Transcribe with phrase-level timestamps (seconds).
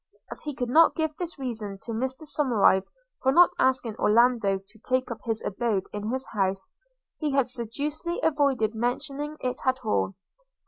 [0.31, 2.87] As he could not give this reason to Mr Somerive
[3.21, 6.73] for not asking Orlando to take up his abode in his house,
[7.19, 10.15] he had sedulously avoided mentioning it at all.